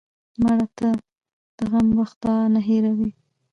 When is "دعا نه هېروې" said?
2.23-3.09